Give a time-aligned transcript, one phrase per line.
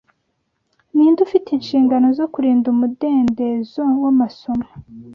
[0.93, 4.67] Ninde ufite inshingano zo kurinda umudendezo wamasomo